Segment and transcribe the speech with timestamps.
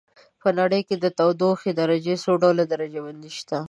[0.41, 3.57] په نړۍ کې د تودوخې د درجې څو ډول درجه بندي شته.